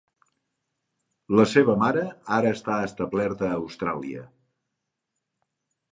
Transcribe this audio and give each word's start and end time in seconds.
La 1.39 1.45
seva 1.51 1.75
mare 1.83 2.07
està 2.53 2.73
ara 2.79 2.87
establerta 2.89 3.51
a 3.51 3.61
Austràlia. 3.61 4.29